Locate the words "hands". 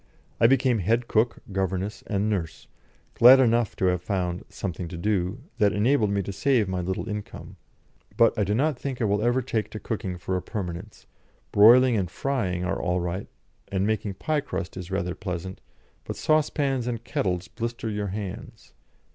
18.07-18.73